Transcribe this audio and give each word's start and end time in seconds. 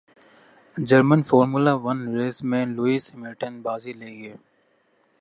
German 0.75 1.21
Formula 1.29 1.73
One 1.83 1.99
race 2.17 2.37
میں 2.49 2.65
Lewis 2.75 3.03
Hamilton 3.13 3.53
بازی 3.65 3.93
لے 3.99 4.11
گئے 4.19 4.35